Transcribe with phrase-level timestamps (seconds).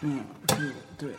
[0.00, 1.14] 嗯，对对。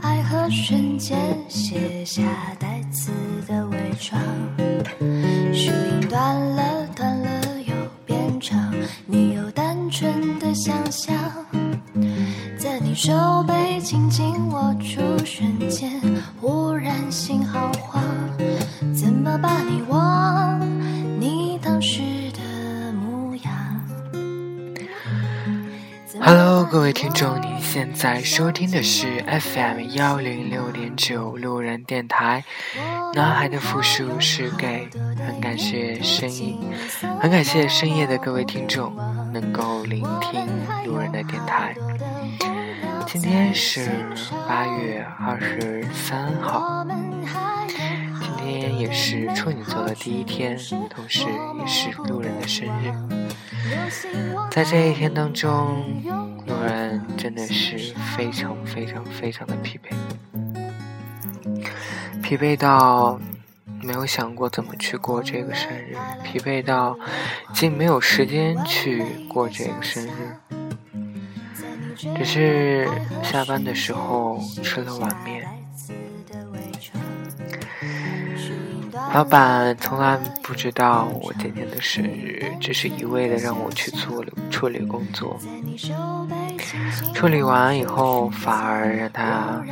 [0.00, 1.18] 爱和瞬间，
[1.48, 2.22] 写下
[2.58, 3.10] 带刺
[3.46, 4.20] 的伪装。
[5.52, 7.74] 树荫断了，断了又
[8.06, 8.72] 变长，
[9.06, 11.14] 你有单纯的想象，
[12.58, 13.12] 在你手
[13.46, 15.90] 背紧紧握住瞬间，
[16.40, 18.02] 忽然心好慌，
[18.94, 19.81] 怎么把你
[26.20, 32.44] Hello，各位听众，您现在收听的是 FM 幺零六点九路人电台。
[33.14, 36.54] 男孩的复数是给很感谢深夜，
[37.20, 38.94] 很感谢深夜的各位听众
[39.32, 40.46] 能够聆听
[40.86, 41.74] 路人的电台。
[43.06, 43.88] 今天是
[44.48, 46.84] 八月二十三号，
[48.38, 50.58] 今天也是处女座的第一天，
[50.90, 51.26] 同时
[51.58, 52.92] 也是路人的生日。
[54.50, 56.02] 在这一天当中，
[56.46, 59.94] 路人真的是非常非常非常的疲惫，
[62.22, 63.20] 疲惫到
[63.80, 66.96] 没有想过怎么去过这个生日，疲惫到
[67.54, 70.10] 竟没有时间去过这个生日。
[72.16, 72.88] 只是
[73.22, 75.41] 下班的时候吃了碗面，
[79.14, 85.38] 老板从来不知道我今天的生日，只是一味的让我去处理处理工作。
[87.12, 89.62] 处理完以后，反而让他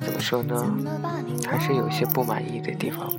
[0.00, 0.64] 怎么说呢？
[1.46, 3.12] 还是有些不满意的地方。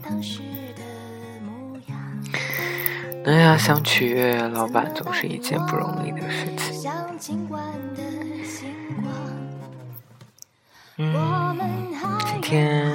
[3.24, 6.90] 能要想取悦老板，总是一件不容易的事情。
[10.98, 11.58] 嗯，
[12.26, 12.92] 今天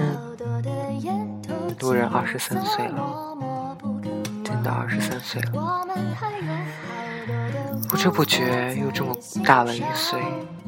[1.81, 3.37] 路人二十三岁了，
[4.44, 5.87] 真的二十三岁了，
[7.89, 10.21] 不知不觉又这么大了一岁，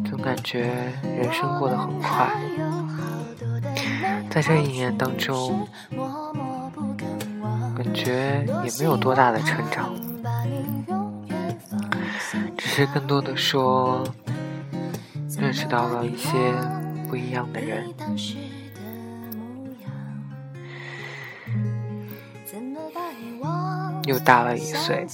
[0.09, 0.71] 总感觉
[1.03, 2.31] 人生过得很快。
[4.31, 5.67] 在这一年当中，
[7.77, 9.93] 感觉也没有多大的成长，
[12.57, 14.05] 只是更多的说，
[15.37, 16.55] 认识到了一些
[17.09, 17.93] 不一样的人。
[24.05, 25.07] 又大了一岁，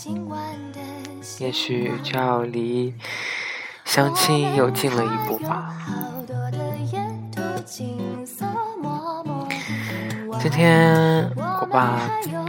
[1.39, 2.95] 也许就要离
[3.85, 5.75] 相亲又近了一步吧。
[10.39, 11.31] 今天
[11.61, 11.99] 我爸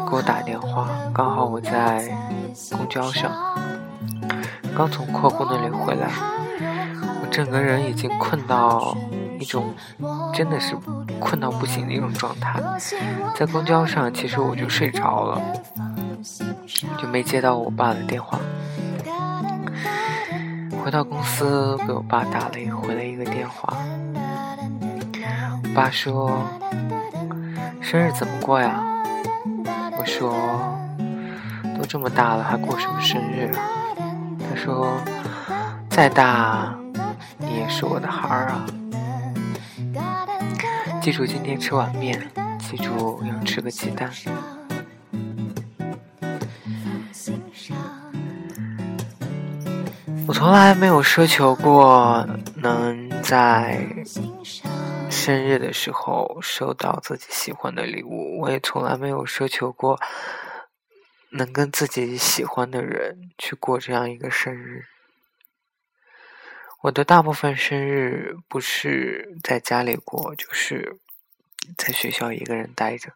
[0.10, 2.08] 给我打电话，刚好我在
[2.72, 3.32] 公交上，
[4.76, 6.10] 刚从阔姑那里回来，
[7.22, 8.96] 我整个人已经困到
[9.40, 9.74] 一种
[10.34, 10.76] 真的是
[11.20, 12.62] 困到不行的一种状态，
[13.36, 15.42] 在公交上其实我就睡着了，
[16.98, 18.40] 就没接到我爸的电话。
[20.84, 23.78] 回到公司给我爸打了一回了一个电话，
[25.64, 26.42] 我爸说。
[27.80, 28.84] 生日怎么过呀？
[29.98, 30.78] 我说，
[31.78, 33.64] 都这么大了，还过什么生日啊？
[34.40, 34.92] 他说，
[35.90, 36.76] 再大
[37.38, 38.66] 你也是我的孩儿啊！
[41.02, 42.30] 记住今天吃碗面，
[42.60, 44.12] 记住要吃个鸡蛋。
[50.28, 52.28] 我从来没有奢求过
[52.58, 53.88] 能在。
[55.10, 60.00] 生日的时候收到自己喜欢的礼物，我也从来没有奢求过
[61.32, 64.86] 能跟自己喜欢的人去过这样一个生日。
[66.84, 70.98] 我的大部分生日不是在家里过，就是
[71.78, 73.14] 在学校一个人待着。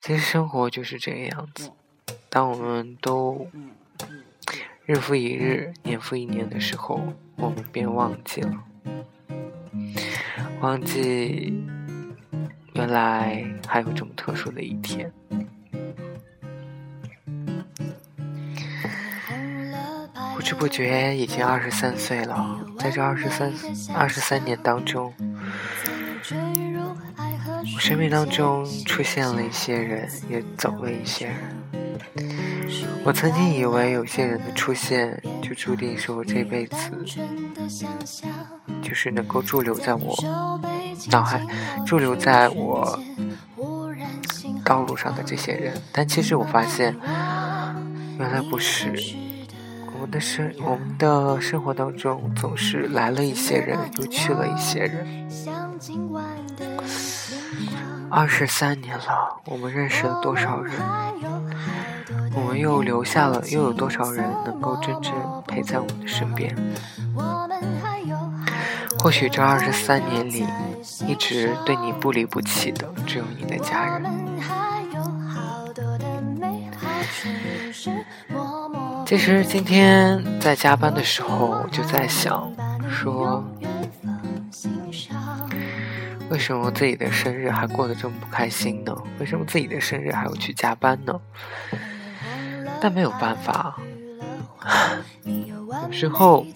[0.00, 1.70] 其实生活就是这个样子，
[2.30, 3.50] 当我们都
[4.88, 8.54] 日复一日、年复一年的时候，我们便忘记了。
[10.62, 11.62] 忘记
[12.72, 15.12] 原来还有这么特殊的一天。
[20.34, 23.52] 不知不觉已经二十三岁了，在这二十三
[23.94, 25.12] 二十三年当中，
[27.74, 31.36] 我生命当中出现了一些人，也走了一些人。
[33.08, 36.76] 我曾经以为有些人的出现就注定是我这辈子，
[38.82, 40.14] 就是能够驻留在我
[41.10, 41.42] 脑海，
[41.86, 43.00] 驻留在我
[44.62, 46.94] 道路上的这些人，但其实我发现，
[48.18, 48.92] 原来不是。
[49.94, 55.26] 我们的生我们的生活当中，总是来了一些人，又去了一些人。
[58.10, 60.74] 二十三年了，我们认识了多少人？
[62.38, 65.12] 我们又留下了又有多少人能够真正
[65.46, 66.56] 陪在我们的身边？
[69.00, 70.46] 或许这二十三年里，
[71.06, 74.04] 一直对你不离不弃的，只有你的家人。
[79.04, 82.50] 其实今天在加班的时候，我就在想，
[82.88, 83.44] 说
[86.30, 88.94] 为什么自己的生日还过得这么不开心呢？
[89.18, 91.20] 为什么自己的生日还要去加班呢？
[92.80, 93.76] 但没有办法，
[95.24, 96.46] 有时候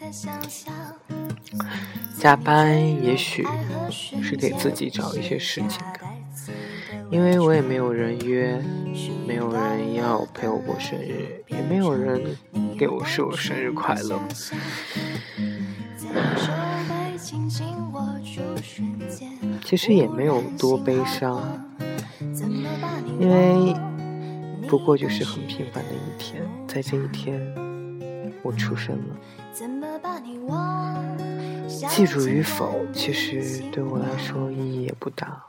[2.18, 3.46] 加班也许
[3.90, 6.10] 是给自己找一些事情干，
[7.10, 8.62] 因为我也没有人约，
[9.26, 12.36] 没有人要陪我过生日，也没有人
[12.78, 14.20] 给我说生日快乐。
[19.64, 21.66] 其实也没有多悲伤，
[23.18, 23.74] 因为。
[24.72, 27.38] 不过就是很平凡的一天，在这一天，
[28.42, 29.14] 我出生了。
[31.90, 35.42] 记住与否，其实对我来说意义也不大。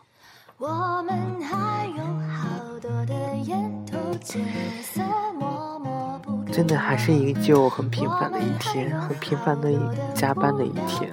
[6.52, 9.72] 真的还是依旧很平凡的一天，很平凡的
[10.14, 11.10] 加班的一天。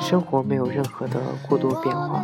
[0.00, 2.20] 生活没有任何的过多变化。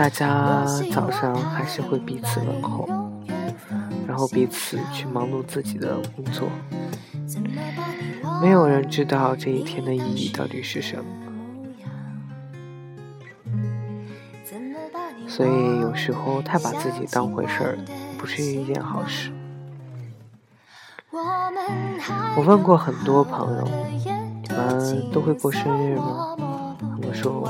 [0.00, 0.64] 大家
[0.94, 2.88] 早上还是会彼此问候，
[4.08, 6.48] 然后彼此去忙碌自己的工作。
[8.40, 11.04] 没有人知道这一天的意义到底是什么，
[15.28, 17.78] 所以有时候太把自己当回事儿，
[18.16, 19.30] 不是一件好事。
[21.12, 23.68] 我问过很多朋友，
[24.48, 26.34] 你们都会过生日吗？
[26.80, 27.46] 他们说，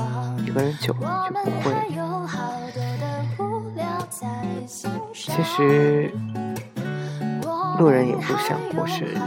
[0.51, 1.71] 一个人久了就不会。
[5.13, 6.11] 其实，
[7.79, 9.17] 路人也不想过生日，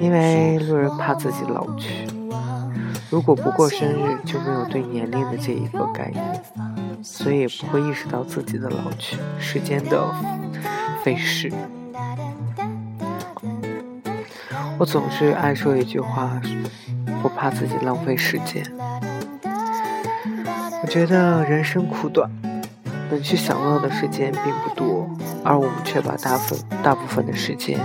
[0.00, 2.06] 因为路人怕自己老去。
[3.10, 10.00] 如果不过生日，就没有对年龄的这一个概念，所以也不会意识到自己的老去，时间的
[11.02, 11.52] 飞逝。
[14.78, 16.40] 我总是爱说一句话，
[17.20, 18.62] 不怕自己浪费时间。
[20.88, 22.30] 觉得人生苦短。
[23.10, 25.08] 能去享乐的时间并不多，
[25.42, 27.80] 而我们却把大分大部分的时间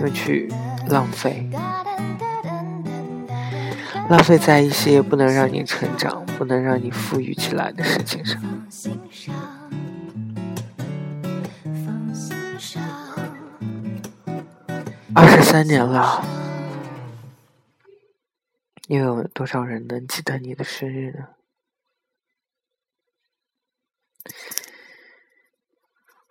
[0.00, 0.52] 用去
[0.88, 1.48] 浪费，
[4.10, 8.42] 浪费在一些不能让你成长、不能让你富裕起来的事情上。
[15.14, 16.24] 二十三年了，
[18.88, 21.35] 又有多少人能记得你的生日呢？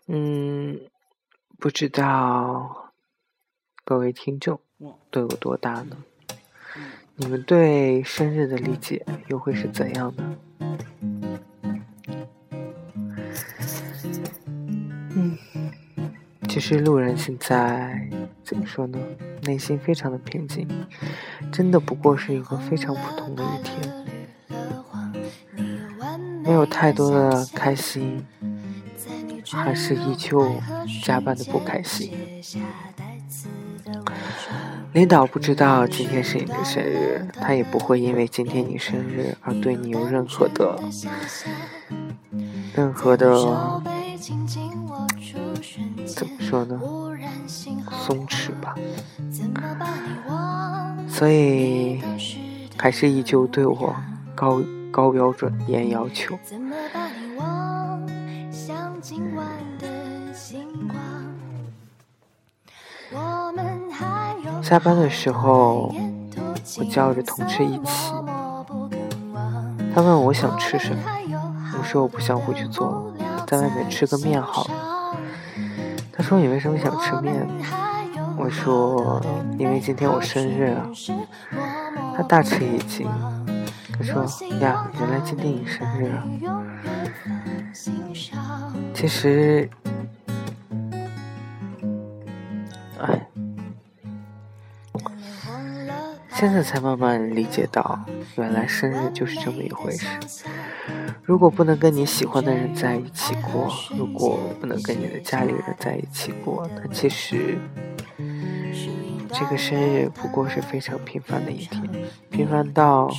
[0.07, 0.79] 嗯，
[1.57, 2.93] 不知道
[3.83, 4.59] 各位听众
[5.09, 5.97] 都有多大呢？
[7.15, 10.37] 你们对生日的理解又会是怎样呢？
[15.15, 15.37] 嗯，
[16.47, 18.07] 其实路人现在
[18.43, 18.99] 怎么说呢？
[19.41, 20.67] 内心非常的平静，
[21.51, 24.05] 真的不过是一个非常普通的一天。
[26.43, 28.23] 没有太多的开心，
[29.51, 30.55] 还是依旧
[31.03, 32.11] 加班的不开心。
[34.93, 40.79] 领导不知道今天是你的生日，他也不会因为今天你生日而对你有任何的、
[42.73, 43.35] 任何的，
[46.05, 46.79] 怎么说呢？
[48.05, 48.75] 松弛吧。
[51.07, 52.01] 所以，
[52.77, 53.95] 还是依旧对我
[54.33, 54.61] 高。
[54.95, 56.39] 高标准严要求。
[64.65, 65.93] 下班的时候，
[66.79, 68.11] 我叫着同事一起。
[69.93, 71.03] 他问我想吃什么，
[71.77, 73.13] 我说我不想回去做，
[73.45, 75.15] 在外面吃个面好了。
[76.11, 77.47] 他说你为什么想吃面？
[78.39, 79.23] 我说
[79.59, 80.89] 因为今天我生日啊。
[82.17, 83.07] 他大吃一惊。
[83.95, 84.25] 他说
[84.61, 86.23] ：“呀，原来今天你生日啊！
[88.95, 89.69] 其实，
[96.45, 97.99] 现在才慢慢理解到，
[98.35, 100.05] 原来生日就是这么一回事。
[101.23, 107.57] 如果不能跟你喜欢的人在一起过，如果不能跟你的家里人在一起过，那其实
[109.33, 111.81] 这个生日不过是非常平凡的一天，
[112.29, 113.11] 平凡到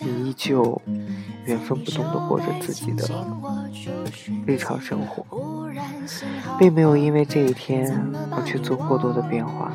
[0.00, 0.80] 你依旧
[1.44, 3.06] 原封不动地过着自己的
[4.46, 5.68] 日常生活，
[6.58, 7.94] 并没有因为这一天
[8.30, 9.70] 而去做过多的变化。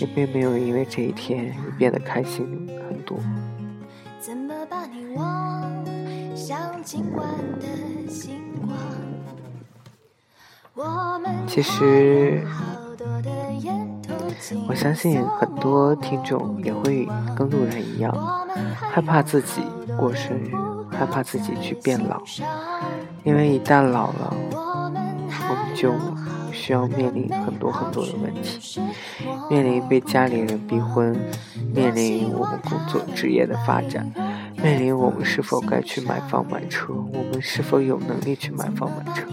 [0.00, 3.18] 也并没有因为这一天你变得开心很多。
[11.46, 12.44] 其实，
[14.68, 18.12] 我相信很多听众也会跟路人一样，
[18.80, 19.62] 害怕自己
[19.96, 20.52] 过生日，
[20.90, 22.20] 害怕自己去变老，
[23.22, 24.34] 因为一旦老了，
[25.48, 25.92] 我们就。
[26.54, 28.80] 需要面临很多很多的问题，
[29.50, 31.14] 面临被家里人逼婚，
[31.74, 34.10] 面临我们工作职业的发展，
[34.56, 39.26] 面临我们是否该去买房买车，我们是否有能力去买房买车，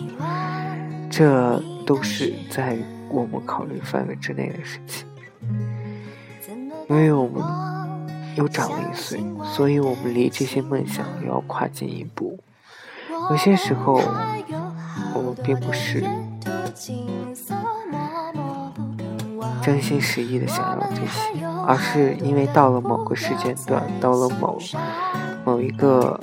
[1.10, 2.78] 这都是在
[3.10, 5.06] 我们考虑范围之内的事情。
[6.90, 7.42] 因为我们
[8.36, 9.24] 又长了一岁，
[9.56, 12.38] 所以我们离这些梦想又要跨进一步。
[13.30, 14.02] 有些时候，
[15.14, 16.04] 我们并不是。
[19.62, 24.58] 真心实意的想要这些，而是因为到了某个时间段，到了某
[25.46, 26.20] 某一个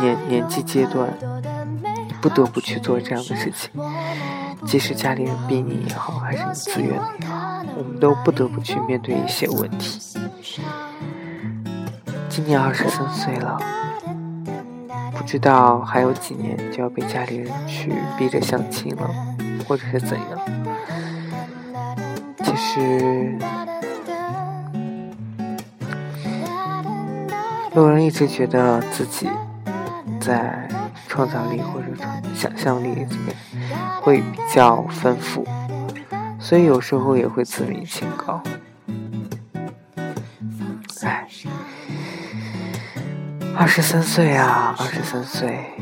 [0.00, 1.08] 年年纪阶段，
[2.20, 3.70] 不得不去做这样的事情。
[4.66, 10.00] 即使家里人逼你也好，还是你自愿的也好，我们都不得不去面对一些问题。
[12.28, 13.56] 今年二十三岁了，
[15.28, 19.10] 知道还有几年就要被家里人去逼着相亲了，
[19.68, 20.26] 或者是怎样。
[22.42, 23.38] 其实，
[27.74, 29.28] 路人一直觉得自己
[30.18, 30.66] 在
[31.06, 31.88] 创造力或者
[32.34, 33.36] 想象力这边
[34.00, 35.46] 会比较丰富，
[36.40, 38.42] 所以有时候也会自命清高。
[41.02, 41.28] 哎，
[43.60, 45.72] 二十三岁啊，二十三岁，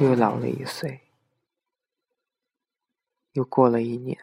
[0.00, 1.00] 又老了一岁。
[3.34, 4.18] 又过了一年，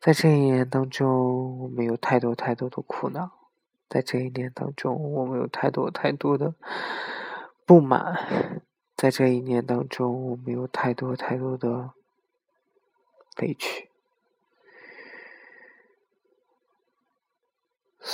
[0.00, 3.30] 在这一年当中，我们有太多太多的苦恼；
[3.88, 6.54] 在这一年当中，我们有太多太多的
[7.66, 8.14] 不满；
[8.94, 11.90] 在这一年当中，我们有太多太多的
[13.42, 13.87] 委屈。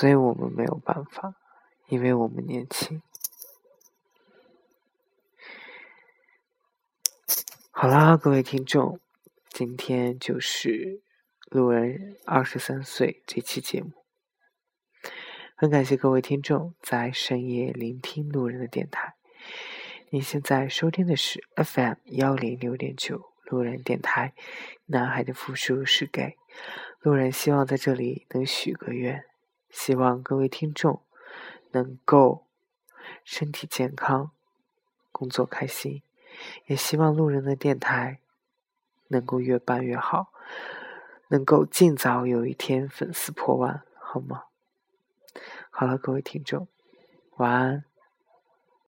[0.05, 1.35] 所以我们没有办法，
[1.89, 3.01] 因为我们年轻。
[7.71, 9.01] 好啦，各位听众，
[9.49, 11.01] 今天就是
[11.47, 13.93] 路人二十三岁这期节目，
[15.57, 19.15] 很感谢各位听众在深夜聆听路人的电台。
[20.11, 24.35] 您现在收听的是 FM 幺零六点九路人电台，
[24.85, 26.37] 男孩的复数是给
[27.01, 29.25] 路人，希望在这里能许个愿，
[29.75, 31.03] 希望各位听众
[31.73, 32.47] 能够
[33.25, 34.31] 身体健康，
[35.11, 36.01] 工作开心。
[36.67, 38.21] 也希望路人的电台
[39.09, 40.33] 能够越办越好，
[41.29, 44.45] 能够尽早有一天粉丝破万，好吗？
[45.71, 46.69] 好了，各位听众，
[47.37, 47.85] 晚安。